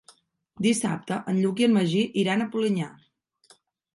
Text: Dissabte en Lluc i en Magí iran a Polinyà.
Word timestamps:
Dissabte 0.65 1.17
en 1.33 1.41
Lluc 1.41 1.61
i 1.63 1.67
en 1.67 1.75
Magí 1.77 2.01
iran 2.23 2.41
a 2.41 2.47
Polinyà. 2.57 2.87